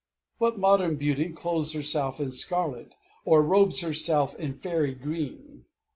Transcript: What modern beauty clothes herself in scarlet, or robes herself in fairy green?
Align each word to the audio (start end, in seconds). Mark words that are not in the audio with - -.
What 0.39 0.57
modern 0.57 0.95
beauty 0.95 1.29
clothes 1.31 1.73
herself 1.73 2.19
in 2.19 2.31
scarlet, 2.31 2.95
or 3.23 3.43
robes 3.43 3.81
herself 3.81 4.33
in 4.33 4.57
fairy 4.57 4.95
green? 4.95 5.65